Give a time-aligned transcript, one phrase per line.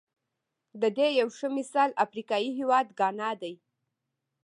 [0.81, 3.53] د دې یو ښه مثال افریقايي هېواد ګانا دی.